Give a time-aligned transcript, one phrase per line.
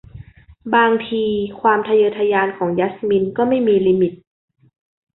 [0.75, 1.23] บางที
[1.61, 4.13] ความทะเยอทะยานของยัสมินก็ไม่มีลิมิต